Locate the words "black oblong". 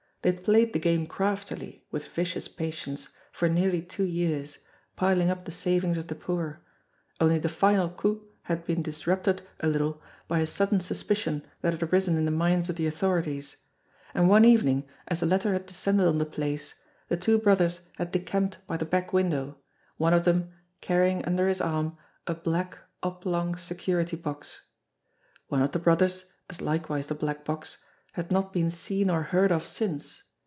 22.35-23.55